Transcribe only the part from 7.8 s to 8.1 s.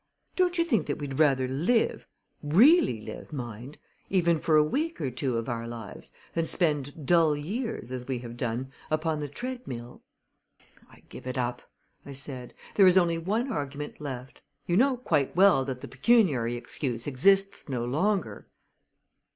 as